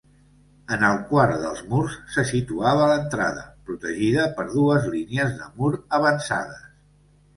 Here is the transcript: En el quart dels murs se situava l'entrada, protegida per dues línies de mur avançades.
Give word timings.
En 0.75 0.85
el 0.85 0.95
quart 1.09 1.35
dels 1.41 1.59
murs 1.73 1.97
se 2.15 2.23
situava 2.31 2.87
l'entrada, 2.91 3.43
protegida 3.69 4.27
per 4.39 4.47
dues 4.57 4.89
línies 4.97 5.37
de 5.43 5.51
mur 5.61 5.71
avançades. 5.99 6.65